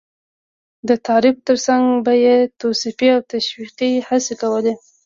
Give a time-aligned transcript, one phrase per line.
[0.87, 4.73] د تعارف تر څنګ به یې توصيفي او تشويقي هڅې کولې.